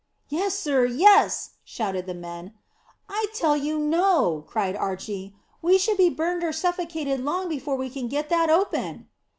"Yes, 0.29 0.57
sir, 0.57 0.85
yes!" 0.87 1.51
shouted 1.63 2.07
the 2.07 2.15
men. 2.15 2.55
"I 3.07 3.27
tell 3.35 3.55
you 3.55 3.77
no," 3.77 4.43
cried 4.47 4.75
Archy; 4.75 5.35
"we 5.61 5.77
should 5.77 5.97
be 5.97 6.09
burned 6.09 6.43
or 6.43 6.51
suffocated 6.51 7.19
long 7.19 7.47
before 7.47 7.75
we 7.75 7.91
could 7.91 8.09
get 8.09 8.27
that 8.29 8.49
open." 8.49 9.09